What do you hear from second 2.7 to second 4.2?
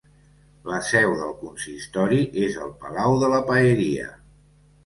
Palau de la Paeria.